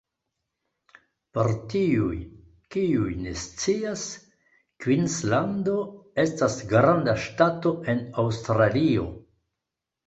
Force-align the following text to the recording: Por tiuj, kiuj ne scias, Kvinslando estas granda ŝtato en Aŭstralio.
Por 1.37 1.51
tiuj, 1.73 2.15
kiuj 2.77 3.11
ne 3.27 3.35
scias, 3.43 4.07
Kvinslando 4.87 5.77
estas 6.27 6.59
granda 6.75 7.17
ŝtato 7.29 7.77
en 7.97 8.07
Aŭstralio. 8.27 9.09